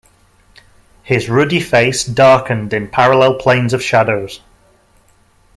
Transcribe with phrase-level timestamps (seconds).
[1.03, 4.41] His ruddy face darkened in parallel planes of shadows.